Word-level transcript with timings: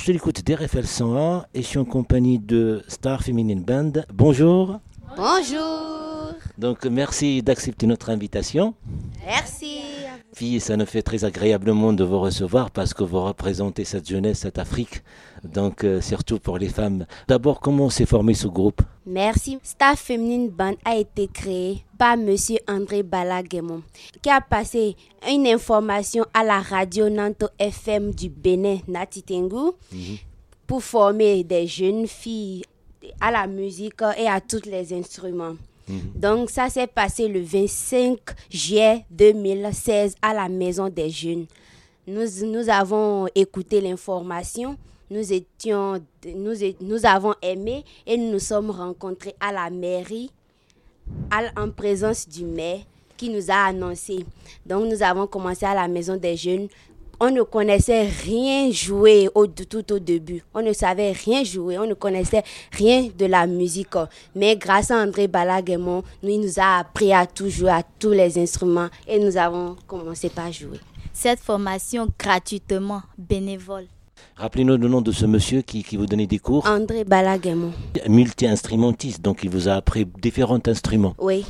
suis 0.00 0.10
à 0.10 0.12
l'écoute 0.12 0.44
d'RFL 0.44 0.86
101 0.86 1.46
et 1.54 1.62
je 1.62 1.66
suis 1.66 1.78
en 1.78 1.84
compagnie 1.84 2.38
de 2.38 2.82
Star 2.88 3.22
Feminine 3.22 3.62
Band. 3.62 3.92
Bonjour. 4.12 4.80
Bonjour. 5.16 6.34
Donc 6.58 6.84
merci 6.86 7.42
d'accepter 7.42 7.86
notre 7.86 8.10
invitation. 8.10 8.74
Merci. 9.24 9.80
Ça 10.60 10.76
nous 10.76 10.84
fait 10.84 11.00
très 11.00 11.24
agréablement 11.24 11.94
de 11.94 12.04
vous 12.04 12.20
recevoir 12.20 12.70
parce 12.70 12.92
que 12.92 13.02
vous 13.02 13.24
représentez 13.24 13.84
cette 13.84 14.06
jeunesse, 14.06 14.40
cette 14.40 14.58
Afrique. 14.58 15.02
Donc 15.42 15.82
euh, 15.82 16.02
surtout 16.02 16.38
pour 16.38 16.58
les 16.58 16.68
femmes. 16.68 17.06
D'abord, 17.26 17.58
comment 17.58 17.88
s'est 17.88 18.04
formé 18.04 18.34
ce 18.34 18.46
groupe? 18.46 18.82
Merci. 19.06 19.58
Star 19.62 19.96
Feminine 19.96 20.50
Band 20.50 20.74
a 20.84 20.96
été 20.96 21.26
créé 21.28 21.84
par 21.96 22.18
Monsieur 22.18 22.58
André 22.68 23.02
Balaguemon, 23.02 23.82
qui 24.20 24.28
a 24.28 24.42
passé 24.42 24.94
une 25.26 25.46
information 25.46 26.26
à 26.34 26.44
la 26.44 26.60
radio 26.60 27.08
Nanto 27.08 27.46
FM 27.58 28.14
du 28.14 28.28
Bénin, 28.28 28.80
Natitengu, 28.88 29.72
pour 30.66 30.82
former 30.82 31.44
des 31.44 31.66
jeunes 31.66 32.06
filles 32.06 32.62
à 33.22 33.30
la 33.30 33.46
musique 33.46 34.02
et 34.18 34.28
à 34.28 34.42
tous 34.42 34.66
les 34.66 34.92
instruments. 34.92 35.54
Donc 36.14 36.50
ça 36.50 36.68
s'est 36.68 36.86
passé 36.86 37.28
le 37.28 37.40
25 37.40 38.18
juillet 38.50 39.04
2016 39.10 40.16
à 40.20 40.34
la 40.34 40.48
Maison 40.48 40.88
des 40.88 41.10
Jeunes. 41.10 41.46
Nous, 42.06 42.26
nous 42.44 42.68
avons 42.68 43.26
écouté 43.34 43.80
l'information, 43.80 44.76
nous, 45.10 45.32
étions, 45.32 46.00
nous, 46.24 46.54
nous 46.80 47.06
avons 47.06 47.34
aimé 47.42 47.84
et 48.06 48.16
nous 48.16 48.32
nous 48.32 48.38
sommes 48.38 48.70
rencontrés 48.70 49.34
à 49.40 49.52
la 49.52 49.70
mairie 49.70 50.30
en 51.56 51.70
présence 51.70 52.28
du 52.28 52.44
maire 52.44 52.80
qui 53.16 53.30
nous 53.30 53.50
a 53.50 53.66
annoncé. 53.66 54.24
Donc 54.64 54.90
nous 54.90 55.02
avons 55.02 55.26
commencé 55.26 55.64
à 55.64 55.74
la 55.74 55.88
Maison 55.88 56.16
des 56.16 56.36
Jeunes. 56.36 56.68
On 57.18 57.30
ne 57.30 57.42
connaissait 57.42 58.06
rien 58.08 58.70
jouer 58.70 59.28
au, 59.34 59.46
tout 59.46 59.92
au 59.92 59.98
début. 59.98 60.42
On 60.54 60.60
ne 60.62 60.72
savait 60.74 61.12
rien 61.12 61.42
jouer. 61.44 61.78
On 61.78 61.86
ne 61.86 61.94
connaissait 61.94 62.42
rien 62.72 63.08
de 63.18 63.24
la 63.26 63.46
musique. 63.46 63.94
Mais 64.34 64.56
grâce 64.56 64.90
à 64.90 64.96
André 65.02 65.26
Balaguemon, 65.26 66.02
nous, 66.22 66.28
il 66.28 66.40
nous 66.40 66.58
a 66.60 66.78
appris 66.80 67.12
à 67.14 67.26
tout 67.26 67.48
jouer, 67.48 67.70
à 67.70 67.82
tous 67.98 68.10
les 68.10 68.38
instruments. 68.38 68.88
Et 69.08 69.18
nous 69.18 69.36
avons 69.38 69.76
commencé 69.86 70.28
par 70.28 70.52
jouer. 70.52 70.78
cette 71.14 71.40
formation 71.40 72.06
gratuitement, 72.18 73.00
bénévole. 73.16 73.86
Rappelez-nous 74.36 74.76
le 74.76 74.88
nom 74.88 75.00
de 75.00 75.12
ce 75.12 75.24
monsieur 75.24 75.62
qui, 75.62 75.82
qui 75.82 75.96
vous 75.96 76.04
donnait 76.04 76.26
des 76.26 76.38
cours. 76.38 76.66
André 76.66 77.04
Balaguemon. 77.04 77.72
Multi-instrumentiste, 78.06 79.22
donc 79.22 79.42
il 79.42 79.48
vous 79.48 79.68
a 79.68 79.72
appris 79.74 80.04
différents 80.20 80.60
instruments, 80.66 81.14
Oui. 81.18 81.46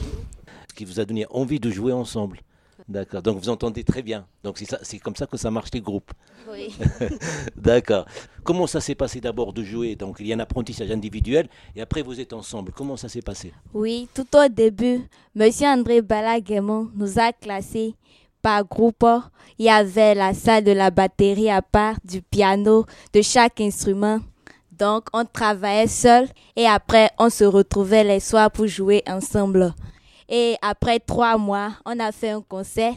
ce 0.70 0.75
qui 0.75 0.84
vous 0.84 1.00
a 1.00 1.05
donné 1.05 1.27
envie 1.31 1.59
de 1.59 1.69
jouer 1.72 1.92
ensemble. 1.92 2.39
D'accord, 2.88 3.20
donc 3.20 3.38
vous 3.38 3.48
entendez 3.48 3.82
très 3.82 4.02
bien. 4.02 4.26
Donc 4.44 4.58
c'est 4.82 4.98
comme 4.98 5.16
ça 5.16 5.26
que 5.26 5.36
ça 5.36 5.50
marche 5.50 5.70
les 5.74 5.80
groupes. 5.80 6.12
Oui. 6.50 6.72
D'accord. 7.56 8.06
Comment 8.44 8.68
ça 8.68 8.80
s'est 8.80 8.94
passé 8.94 9.20
d'abord 9.20 9.52
de 9.52 9.64
jouer? 9.64 9.96
Donc 9.96 10.18
il 10.20 10.28
y 10.28 10.32
a 10.32 10.36
un 10.36 10.40
apprentissage 10.40 10.90
individuel 10.92 11.48
et 11.74 11.80
après 11.80 12.02
vous 12.02 12.20
êtes 12.20 12.32
ensemble. 12.32 12.70
Comment 12.72 12.96
ça 12.96 13.08
s'est 13.08 13.22
passé? 13.22 13.52
Oui, 13.74 14.08
tout 14.14 14.26
au 14.36 14.48
début, 14.48 15.00
Monsieur 15.34 15.66
André 15.66 16.00
Balaguemon 16.00 16.90
nous 16.94 17.18
a 17.18 17.32
classés 17.32 17.96
par 18.40 18.64
groupe. 18.64 19.04
Il 19.58 19.64
y 19.66 19.70
avait 19.70 20.14
la 20.14 20.32
salle 20.32 20.62
de 20.62 20.70
la 20.70 20.92
batterie 20.92 21.50
à 21.50 21.62
part, 21.62 21.96
du 22.04 22.22
piano, 22.22 22.86
de 23.12 23.20
chaque 23.20 23.60
instrument. 23.60 24.20
Donc, 24.70 25.08
on 25.12 25.25
travaillait 25.25 25.88
seul 25.88 26.28
et 26.54 26.66
après, 26.66 27.10
on 27.19 27.30
se 27.30 27.44
retrouvait 27.44 28.04
les 28.04 28.20
soirs 28.20 28.50
pour 28.50 28.69
jouer 28.69 29.02
ensemble. 29.08 29.75
Et 30.28 30.56
après 30.62 30.98
trois 31.00 31.37
mois, 31.38 31.72
on 31.84 31.98
a 32.00 32.12
fait 32.12 32.31
un 32.31 32.41
concert. 32.42 32.94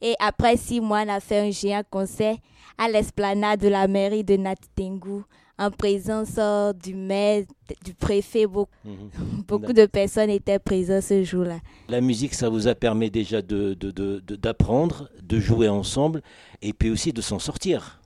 Et 0.00 0.14
après 0.18 0.56
six 0.56 0.80
mois, 0.80 1.02
on 1.06 1.08
a 1.08 1.20
fait 1.20 1.38
un 1.40 1.50
géant 1.50 1.82
concert 1.88 2.36
à 2.78 2.88
l'esplanade 2.88 3.60
de 3.60 3.68
la 3.68 3.86
mairie 3.86 4.24
de 4.24 4.36
Natitengu 4.36 5.22
en 5.56 5.70
présence 5.70 6.32
euh, 6.38 6.72
du 6.72 6.94
maire, 6.94 7.44
du 7.84 7.94
préfet. 7.94 8.46
Beaucoup, 8.46 8.70
beaucoup 9.46 9.72
de 9.72 9.86
personnes 9.86 10.30
étaient 10.30 10.58
présentes 10.58 11.02
ce 11.04 11.22
jour-là. 11.22 11.58
La 11.88 12.00
musique, 12.00 12.34
ça 12.34 12.48
vous 12.48 12.66
a 12.66 12.74
permis 12.74 13.10
déjà 13.10 13.40
de, 13.40 13.74
de- 13.74 13.90
de- 13.92 14.20
de- 14.26 14.36
d'apprendre, 14.36 15.08
de 15.22 15.38
jouer 15.38 15.68
ensemble 15.68 16.22
et 16.60 16.72
puis 16.72 16.90
aussi 16.90 17.12
de 17.12 17.20
s'en 17.20 17.38
sortir. 17.38 18.00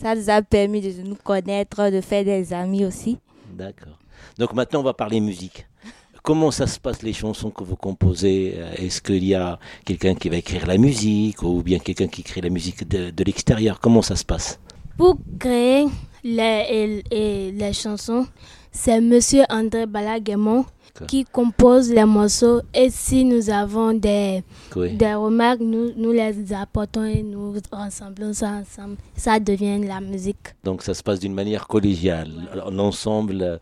Ça 0.00 0.14
nous 0.16 0.28
a 0.30 0.42
permis 0.42 0.80
de 0.80 1.02
nous 1.02 1.14
connaître, 1.14 1.90
de 1.90 2.00
faire 2.00 2.24
des 2.24 2.52
amis 2.52 2.84
aussi. 2.84 3.18
D'accord. 3.52 3.98
Donc 4.38 4.52
maintenant, 4.54 4.80
on 4.80 4.84
va 4.84 4.94
parler 4.94 5.20
musique. 5.20 5.66
Comment 6.22 6.50
ça 6.50 6.66
se 6.66 6.78
passe 6.78 7.02
les 7.02 7.12
chansons 7.12 7.50
que 7.50 7.64
vous 7.64 7.76
composez? 7.76 8.54
Euh, 8.56 8.72
Est-ce 8.76 9.00
qu'il 9.00 9.24
y 9.24 9.34
a 9.34 9.58
quelqu'un 9.84 10.14
qui 10.14 10.28
va 10.28 10.36
écrire 10.36 10.66
la 10.66 10.78
musique 10.78 11.42
ou 11.42 11.62
bien 11.62 11.78
quelqu'un 11.78 12.08
qui 12.08 12.20
écrit 12.22 12.40
la 12.40 12.50
musique 12.50 12.86
de, 12.88 13.24
l'extérieur? 13.24 13.80
Comment 13.80 14.02
ça 14.02 14.16
se 14.16 14.24
passe? 14.24 14.58
Pour 14.96 15.16
créer 15.38 15.86
les, 16.24 17.02
les 17.52 17.72
chansons, 17.72 18.26
c'est 18.72 19.00
Monsieur 19.00 19.44
André 19.48 19.86
Balaguemon 19.86 20.58
D'accord. 20.58 20.77
Qui 21.06 21.24
compose 21.24 21.90
les 21.90 22.04
morceaux. 22.04 22.60
Et 22.74 22.90
si 22.90 23.24
nous 23.24 23.50
avons 23.50 23.92
des, 23.92 24.42
Oui. 24.76 24.94
des 24.96 25.14
remarques, 25.14 25.60
nous, 25.60 25.92
nous 25.96 26.12
les 26.12 26.52
apportons 26.52 27.04
et 27.04 27.22
nous 27.22 27.54
rassemblons 27.70 28.32
ça 28.32 28.60
ensemble. 28.62 28.96
Ça 29.16 29.38
devient 29.38 29.78
la 29.86 30.00
musique. 30.00 30.54
Donc 30.64 30.82
ça 30.82 30.94
se 30.94 31.02
passe 31.02 31.20
d'une 31.20 31.34
manière 31.34 31.66
collégiale, 31.66 32.30
l'ensemble. 32.70 33.42
euh, 33.42 33.58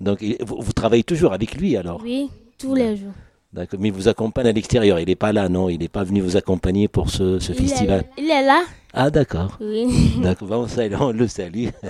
Donc 0.00 0.24
vous 0.46 0.72
travaillez 0.72 1.04
toujours 1.04 1.32
avec 1.32 1.54
lui 1.56 1.76
alors? 1.76 2.00
Oui, 2.02 2.30
tous 2.58 2.74
les 2.74 2.96
jours. 2.96 3.12
D'accord. 3.52 3.80
Mais 3.80 3.88
il 3.88 3.94
vous 3.94 4.08
accompagne 4.08 4.46
à 4.48 4.52
l'extérieur. 4.52 5.00
Il 5.00 5.06
n'est 5.06 5.16
pas 5.16 5.32
là, 5.32 5.48
non 5.48 5.68
Il 5.70 5.78
n'est 5.78 5.88
pas 5.88 6.04
venu 6.04 6.20
vous 6.20 6.36
accompagner 6.36 6.86
pour 6.86 7.08
ce, 7.10 7.38
ce 7.38 7.52
Il 7.52 7.56
est, 7.58 7.62
festival. 7.68 8.04
il 8.18 8.30
est 8.30 8.42
là 8.44 8.62
Ah 8.92 9.10
d'accord. 9.10 9.56
Oui. 9.60 9.86
D'accord, 10.22 10.48
bon, 10.48 10.68
ça, 10.68 10.82
on 11.00 11.12
le 11.12 11.26
salue. 11.28 11.68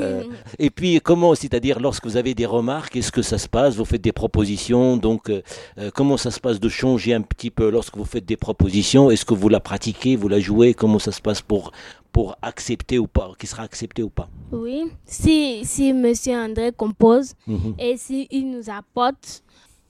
Euh, 0.00 0.24
et 0.58 0.70
puis, 0.70 1.00
comment, 1.00 1.34
c'est-à-dire, 1.34 1.78
lorsque 1.78 2.04
vous 2.06 2.16
avez 2.16 2.34
des 2.34 2.46
remarques, 2.46 2.96
est-ce 2.96 3.12
que 3.12 3.22
ça 3.22 3.38
se 3.38 3.48
passe? 3.48 3.76
Vous 3.76 3.84
faites 3.84 4.00
des 4.02 4.12
propositions, 4.12 4.96
donc, 4.96 5.30
euh, 5.30 5.42
euh, 5.78 5.90
comment 5.94 6.16
ça 6.16 6.30
se 6.32 6.40
passe 6.40 6.58
de 6.58 6.68
changer 6.68 7.14
un 7.14 7.22
petit 7.22 7.50
peu 7.50 7.70
lorsque 7.70 7.96
vous 7.96 8.04
faites 8.04 8.24
des 8.24 8.36
propositions? 8.36 9.10
Est-ce 9.10 9.24
que 9.24 9.34
vous 9.34 9.48
la 9.48 9.60
pratiquez, 9.60 10.16
vous 10.16 10.26
la 10.28 10.40
jouez? 10.40 10.74
Comment 10.74 10.98
ça 10.98 11.12
se 11.12 11.20
passe 11.20 11.42
pour, 11.42 11.70
pour 12.12 12.36
accepter 12.42 12.98
ou 12.98 13.06
pas? 13.06 13.30
Qui 13.38 13.46
sera 13.46 13.62
accepté 13.62 14.02
ou 14.02 14.10
pas? 14.10 14.28
Oui. 14.52 14.84
Si, 15.04 15.60
si 15.64 15.92
Monsieur 15.92 16.34
André 16.36 16.72
compose 16.72 17.34
Mhm, 17.46 17.74
et 17.78 17.96
si 17.96 18.26
il 18.32 18.50
nous 18.50 18.68
apporte, 18.70 19.42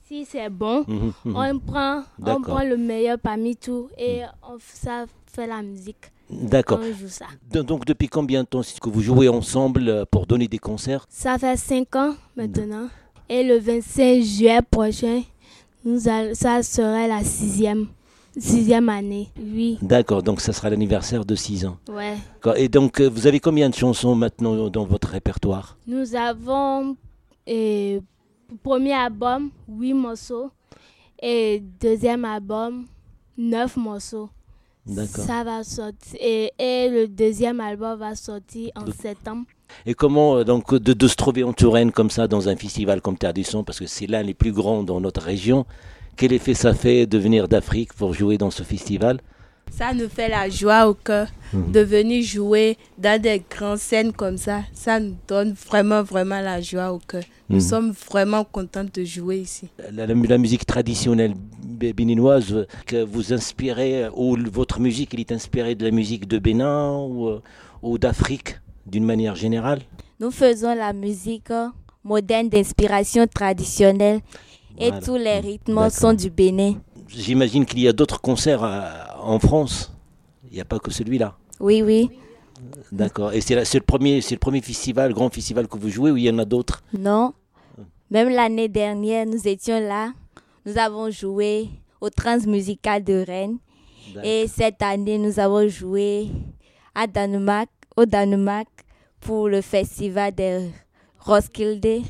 si 0.07 0.25
c'est 0.25 0.49
bon, 0.49 0.83
mhm, 0.87 1.13
mhm. 1.25 1.35
on 1.35 1.59
prend, 1.59 2.03
on 2.25 2.41
prend 2.41 2.63
le 2.63 2.77
meilleur 2.77 3.17
parmi 3.19 3.55
tout 3.55 3.89
et 3.97 4.21
on, 4.47 4.57
f- 4.57 4.61
ça 4.73 5.05
fait 5.27 5.47
la 5.47 5.61
musique. 5.61 6.11
D'accord. 6.29 6.79
On 6.81 6.93
joue 6.93 7.07
ça. 7.07 7.25
Do- 7.51 7.63
Donc, 7.63 7.85
depuis 7.85 8.07
combien 8.07 8.43
de 8.43 8.47
temps 8.47 8.61
est-ce 8.61 8.79
que 8.81 8.89
vous 8.89 9.01
jouez 9.01 9.29
ensemble 9.29 9.87
euh, 9.89 10.05
pour 10.09 10.25
donner 10.25 10.47
des 10.47 10.57
concerts? 10.57 11.05
Ça 11.09 11.37
fait 11.37 11.55
5 11.57 11.95
ans 11.95 12.15
maintenant. 12.35 12.87
Et 13.29 13.43
le 13.43 13.57
25 13.59 14.21
juillet 14.23 14.59
prochain, 14.69 15.21
nous 15.83 15.99
ça 15.99 16.63
serait 16.63 17.07
la 17.07 17.23
sixième, 17.23 17.87
sixième 18.37 18.89
année. 18.89 19.29
Oui. 19.39 19.77
D'accord, 19.83 20.23
donc 20.23 20.41
ça 20.41 20.51
sera 20.53 20.69
l'anniversaire 20.71 21.25
de 21.25 21.35
6 21.35 21.65
ans. 21.65 21.77
Ouais. 21.89 22.15
Et 22.57 22.69
donc, 22.69 23.01
euh, 23.01 23.07
vous 23.09 23.27
avez 23.27 23.39
combien 23.39 23.69
de 23.69 23.75
chansons 23.75 24.15
maintenant 24.15 24.69
dans 24.69 24.85
votre 24.85 25.09
répertoire? 25.09 25.77
Nous 25.87 26.15
avons 26.15 26.95
euh, 27.47 27.99
premier 28.63 28.93
album, 28.93 29.51
8 29.67 29.93
morceaux. 29.93 30.51
Et 31.21 31.63
deuxième 31.79 32.25
album, 32.25 32.85
9 33.37 33.77
morceaux. 33.77 34.29
D'accord. 34.85 35.25
Ça 35.25 35.43
va 35.43 35.63
sortir. 35.63 36.19
Et, 36.19 36.51
et 36.59 36.89
le 36.89 37.07
deuxième 37.07 37.59
album 37.59 37.97
va 37.97 38.15
sortir 38.15 38.69
en 38.75 38.85
septembre. 38.91 39.45
Et 39.85 39.93
comment 39.93 40.37
euh, 40.37 40.43
donc 40.43 40.75
de, 40.75 40.93
de 40.93 41.07
se 41.07 41.15
trouver 41.15 41.43
en 41.43 41.53
Touraine 41.53 41.91
comme 41.91 42.09
ça 42.09 42.27
dans 42.27 42.49
un 42.49 42.55
festival 42.55 43.01
comme 43.01 43.17
Terre 43.17 43.33
du 43.33 43.43
Son, 43.43 43.63
parce 43.63 43.79
que 43.79 43.87
c'est 43.87 44.07
l'un 44.07 44.23
des 44.23 44.33
plus 44.35 44.51
grands 44.51 44.83
dans 44.83 45.01
notre 45.01 45.21
région, 45.21 45.65
quel 46.15 46.33
effet 46.33 46.53
ça 46.53 46.73
fait 46.73 47.07
de 47.07 47.17
venir 47.17 47.47
d'Afrique 47.47 47.93
pour 47.93 48.13
jouer 48.13 48.37
dans 48.37 48.51
ce 48.51 48.63
festival? 48.63 49.21
Ça 49.71 49.93
nous 49.93 50.07
fait 50.07 50.29
la 50.29 50.49
joie 50.49 50.87
au 50.87 50.93
cœur 50.93 51.27
de 51.53 51.79
venir 51.81 52.23
jouer 52.23 52.77
dans 52.97 53.21
des 53.21 53.43
grandes 53.49 53.77
scènes 53.77 54.13
comme 54.13 54.37
ça. 54.37 54.61
Ça 54.73 54.99
nous 54.99 55.15
donne 55.27 55.53
vraiment, 55.53 56.01
vraiment 56.01 56.39
la 56.41 56.61
joie 56.61 56.91
au 56.93 56.99
cœur. 56.99 57.23
Nous 57.49 57.57
Mhm. 57.57 57.61
sommes 57.61 57.91
vraiment 57.91 58.43
contents 58.45 58.85
de 58.91 59.03
jouer 59.03 59.39
ici. 59.39 59.67
la, 59.91 60.05
la- 60.07 60.13
la 60.13 60.37
musique 60.37 60.65
traditionnelle 60.65 61.33
bé- 61.63 61.93
béninoise 61.93 62.51
euh, 62.53 62.65
que 62.85 63.03
vous 63.03 63.33
inspirez, 63.33 64.05
euh, 64.05 64.09
ou 64.15 64.35
votre 64.51 64.79
musique, 64.79 65.13
elle 65.13 65.19
est 65.19 65.31
inspirée 65.31 65.75
de 65.75 65.85
la 65.85 65.91
musique 65.91 66.27
de 66.27 66.39
Bénin 66.39 66.95
ou, 66.97 67.27
euh, 67.27 67.41
ou 67.83 67.97
d'Afrique 67.97 68.59
d'une 68.87 69.05
manière 69.05 69.35
générale? 69.35 69.81
Nous 70.19 70.31
faisons 70.31 70.73
la 70.73 70.93
musique 70.93 71.51
moderne 72.03 72.49
d'inspiration 72.49 73.27
traditionnelle 73.27 74.21
et 74.79 74.89
Voilà. 74.89 75.05
tous 75.05 75.15
les 75.17 75.39
rythmes 75.39 75.75
D'accord. 75.75 75.91
sont 75.91 76.13
du 76.13 76.29
Bénin. 76.29 76.75
J'imagine 77.09 77.65
qu'il 77.65 77.79
y 77.81 77.87
a 77.87 77.93
d'autres 77.93 78.19
concerts 78.19 78.63
euh, 78.63 78.81
en 79.25 79.39
France. 79.39 79.91
Il 80.49 80.53
n'y 80.53 80.61
a 80.61 80.65
pas 80.65 80.79
que 80.79 80.91
celui-là. 80.91 81.35
Oui, 81.59 81.81
oui. 81.81 82.09
D'accord. 82.91 83.33
Et 83.33 83.41
c'est 83.41 83.55
le 83.55 83.79
premier, 83.81 84.21
c'est 84.21 84.35
le 84.35 84.39
premier 84.39 84.61
festival, 84.61 85.13
grand 85.13 85.29
festival 85.33 85.67
que 85.67 85.77
vous 85.77 85.89
jouez, 85.89 86.11
ou 86.11 86.17
il 86.17 86.23
y 86.23 86.29
en 86.29 86.39
a 86.39 86.45
d'autres? 86.45 86.83
Non. 86.97 87.33
Même 88.09 88.29
l'année 88.29 88.69
dernière, 88.69 89.25
nous 89.25 89.47
étions 89.47 89.79
là. 89.79 90.13
Nous 90.65 90.77
avons 90.77 91.09
joué 91.09 91.69
au 91.99 92.09
Transmusical 92.09 93.03
de 93.03 93.23
Rennes. 93.25 93.57
Et 94.23 94.47
cette 94.47 94.81
année, 94.81 95.17
nous 95.17 95.39
avons 95.39 95.67
joué 95.67 96.29
à 96.93 97.07
Danemark, 97.07 97.69
au 97.97 98.05
Danemark 98.05 98.69
pour 99.19 99.49
le 99.49 99.61
festival 99.61 100.33
de 100.33 100.69
Roskilde 101.19 102.03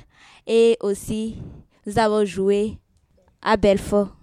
et 0.45 0.77
aussi 0.81 1.37
nous 1.85 1.97
avons 1.97 2.25
joué 2.25 2.77
à 3.41 3.55
Belfort. 3.57 4.15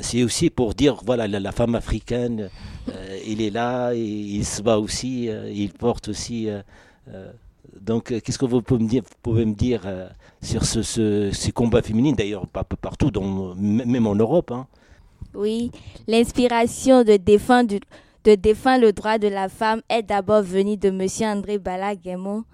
C'est 0.00 0.22
aussi 0.22 0.50
pour 0.50 0.74
dire, 0.74 1.00
voilà, 1.04 1.26
la, 1.28 1.52
femme 1.52 1.74
africaine, 1.74 2.50
euh, 2.88 3.18
il 3.26 3.40
est 3.40 3.50
là, 3.50 3.92
il 3.94 4.44
se 4.44 4.62
bat 4.62 4.78
aussi, 4.78 5.28
euh, 5.28 5.50
il 5.50 5.72
porte 5.72 6.08
aussi. 6.08 6.48
Euh, 6.48 7.32
donc, 7.80 8.04
qu'est-ce 8.20 8.38
que 8.38 8.44
vous 8.44 8.62
pouvez 8.62 9.44
me 9.44 9.54
dire, 9.54 9.82
sur 10.42 10.64
ce, 10.64 11.30
ces 11.32 11.52
combats 11.52 11.82
féminins, 11.82 12.12
d'ailleurs, 12.12 12.46
pas 12.46 12.64
partout, 12.64 13.10
même 13.56 14.06
en 14.06 14.14
Europe 14.14 14.50
hein? 14.50 14.66
Oui, 15.34 15.70
l'inspiration 16.06 17.04
de 17.04 17.16
défendre, 17.16 17.76
le 18.24 18.90
droit 18.90 19.18
de 19.18 19.28
la 19.28 19.48
femme 19.48 19.80
est 19.88 20.02
d'abord 20.02 20.42
venue 20.42 20.76
de 20.76 20.88
M. 20.88 21.06
André 21.22 21.58
Balaguemon. 21.58 22.44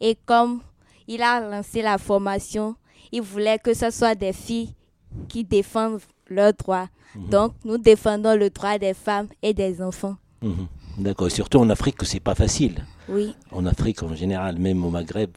Et 0.00 0.16
comme 0.26 0.60
il 1.08 1.22
a 1.22 1.40
lancé 1.40 1.80
la 1.80 1.96
formation, 1.96 2.76
il 3.12 3.22
voulait 3.22 3.58
que 3.58 3.72
ce 3.72 3.90
soit 3.90 4.14
des 4.14 4.32
filles 4.32 4.74
qui 5.28 5.44
défendent 5.44 6.00
leurs 6.28 6.52
droits. 6.52 6.88
Mhm. 7.14 7.28
Donc, 7.30 7.52
nous 7.64 7.78
défendons 7.78 8.36
le 8.36 8.50
droit 8.50 8.78
des 8.78 8.94
femmes 8.94 9.28
et 9.42 9.54
des 9.54 9.80
enfants. 9.82 10.16
Mhm. 10.42 10.66
D'accord. 10.98 11.30
Surtout 11.30 11.58
en 11.58 11.68
Afrique, 11.70 11.96
c'est 12.02 12.20
pas 12.20 12.34
facile. 12.34 12.84
Oui. 13.08 13.34
En 13.52 13.66
Afrique, 13.66 14.02
en 14.02 14.14
général, 14.14 14.58
même 14.58 14.84
au 14.84 14.90
Maghreb, 14.90 15.30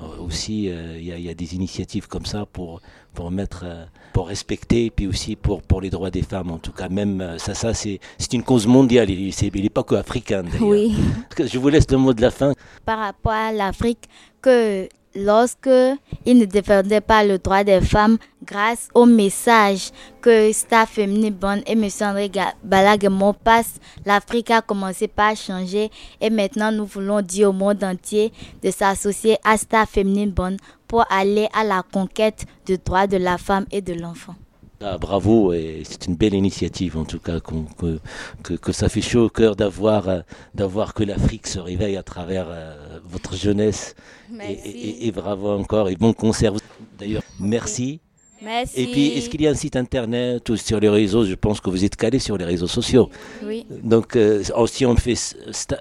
euh, 0.00 0.24
aussi, 0.24 0.68
euh, 0.68 0.96
il 0.98 1.04
y, 1.04 1.28
a 1.28 1.34
des 1.34 1.54
initiatives 1.54 2.08
comme 2.08 2.24
ça 2.24 2.46
pour, 2.46 2.80
pour 3.12 3.30
mettre, 3.30 3.62
euh, 3.64 3.84
pour 4.12 4.28
respecter, 4.28 4.90
puis 4.90 5.06
aussi 5.06 5.36
pour, 5.36 5.62
pour 5.62 5.80
les 5.80 5.90
droits 5.90 6.10
des 6.10 6.22
femmes. 6.22 6.50
En 6.50 6.58
tout 6.58 6.72
cas, 6.72 6.88
même 6.88 7.36
ça, 7.38 7.54
ça 7.54 7.74
c'est 7.74 8.00
une 8.32 8.42
cause 8.42 8.66
mondiale. 8.66 9.10
Il 9.10 9.32
n'est 9.62 9.68
pas 9.68 9.82
que 9.82 9.94
africain. 9.94 10.44
Oui. 10.60 10.94
Je 11.38 11.58
vous 11.58 11.68
laisse 11.68 11.90
le 11.90 11.98
mot 11.98 12.14
de 12.14 12.22
la 12.22 12.30
fin. 12.30 12.54
Par 12.84 12.98
rapport 12.98 13.32
à 13.32 13.52
l'Afrique, 13.52 14.08
que 14.40 14.88
lorsque 15.14 15.68
il 16.24 16.38
ne 16.38 16.44
défendait 16.44 17.00
pas 17.00 17.24
le 17.24 17.38
droit 17.38 17.64
des 17.64 17.80
femmes 17.80 18.18
grâce 18.44 18.88
au 18.94 19.06
message 19.06 19.90
que 20.20 20.52
Star 20.52 20.88
Féminine 20.88 21.34
Bonne 21.34 21.62
et 21.66 21.72
M. 21.72 21.88
André 22.00 22.30
Balaguemont 22.62 23.34
passent, 23.34 23.80
l'Afrique 24.04 24.50
a 24.50 24.62
commencé 24.62 25.08
par 25.08 25.36
changer 25.36 25.90
et 26.20 26.30
maintenant 26.30 26.72
nous 26.72 26.86
voulons 26.86 27.20
dire 27.20 27.50
au 27.50 27.52
monde 27.52 27.82
entier 27.84 28.32
de 28.62 28.70
s'associer 28.70 29.36
à 29.44 29.56
Star 29.56 29.88
Féminine 29.88 30.30
Bonne 30.30 30.56
pour 30.88 31.04
aller 31.10 31.48
à 31.54 31.64
la 31.64 31.82
conquête 31.82 32.44
du 32.66 32.78
droit 32.78 33.06
de 33.06 33.16
la 33.16 33.38
femme 33.38 33.66
et 33.70 33.80
de 33.80 33.94
l'enfant. 33.94 34.34
Ah, 34.84 34.98
bravo, 34.98 35.52
et 35.52 35.82
c'est 35.84 36.06
une 36.06 36.16
belle 36.16 36.34
initiative 36.34 36.96
en 36.98 37.04
tout 37.04 37.20
cas, 37.20 37.38
que, 37.40 37.98
que, 38.42 38.54
que, 38.54 38.72
ça 38.72 38.88
fait 38.88 39.00
chaud 39.00 39.26
au 39.26 39.28
cœur 39.28 39.54
d'avoir, 39.54 40.08
euh, 40.08 40.20
d'avoir 40.54 40.92
que 40.92 41.04
l'Afrique 41.04 41.46
se 41.46 41.60
réveille 41.60 41.96
à 41.96 42.02
travers 42.02 42.46
euh, 42.48 42.98
votre 43.04 43.36
jeunesse. 43.36 43.94
Et, 44.40 45.06
et, 45.06 45.12
bravo 45.12 45.50
encore, 45.50 45.88
et 45.88 45.96
bon 45.96 46.12
concert. 46.12 46.54
D'ailleurs, 46.98 47.22
merci. 47.38 48.00
Merci. 48.44 48.80
Et 48.80 48.86
puis, 48.86 49.06
est-ce 49.08 49.28
qu'il 49.28 49.42
y 49.42 49.46
a 49.46 49.50
un 49.50 49.54
site 49.54 49.76
internet 49.76 50.48
ou 50.50 50.56
sur 50.56 50.80
les 50.80 50.88
réseaux? 50.88 51.24
Je 51.24 51.34
pense 51.34 51.60
que 51.60 51.70
vous 51.70 51.84
êtes 51.84 51.96
calé 51.96 52.18
sur 52.18 52.36
les 52.36 52.44
réseaux 52.44 52.66
sociaux. 52.66 53.08
Oui. 53.44 53.66
Donc, 53.82 54.16
euh, 54.16 54.42
aussi, 54.56 54.84
on 54.86 54.96
fait. 54.96 55.14
Sta, 55.14 55.78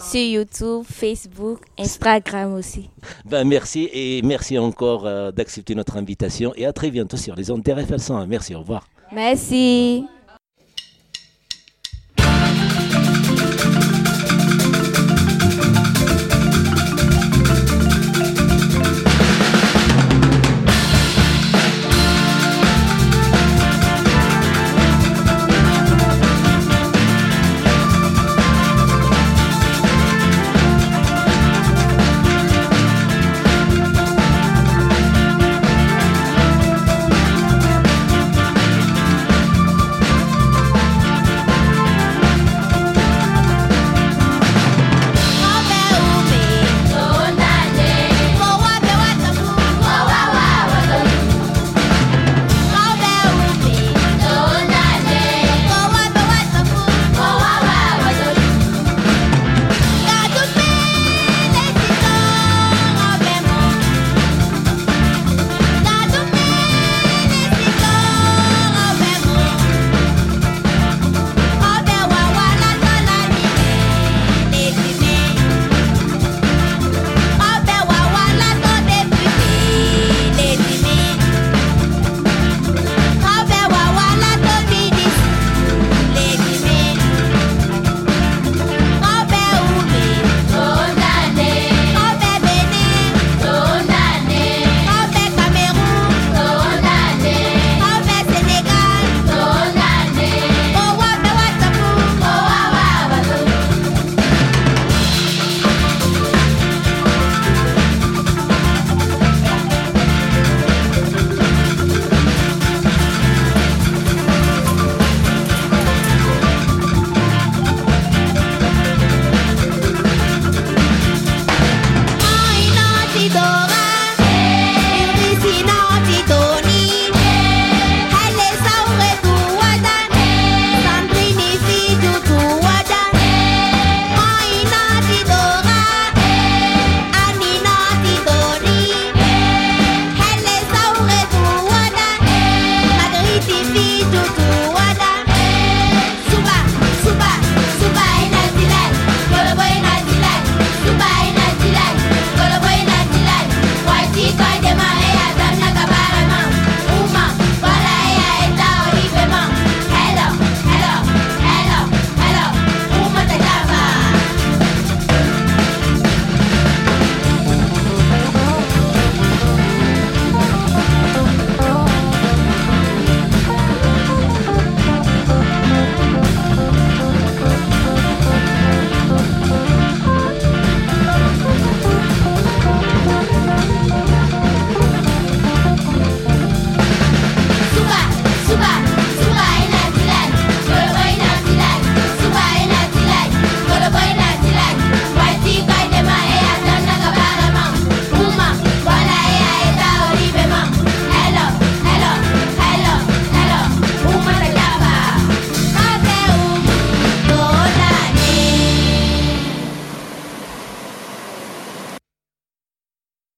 sur 0.00 0.20
YouTube, 0.20 0.84
Facebook, 0.88 1.60
Instagram 1.78 2.54
aussi. 2.54 2.90
Ben, 3.24 3.44
merci 3.44 3.88
et 3.92 4.22
merci 4.22 4.58
encore 4.58 5.06
euh, 5.06 5.30
d'accepter 5.32 5.74
notre 5.74 5.96
invitation 5.96 6.52
et 6.56 6.66
à 6.66 6.72
très 6.72 6.90
bientôt 6.90 7.16
sur 7.16 7.34
les 7.34 7.50
ondes 7.50 7.62
d'RFL 7.62 8.00
101. 8.00 8.26
Merci, 8.26 8.54
au 8.54 8.60
revoir. 8.60 8.86
Merci. 9.12 10.04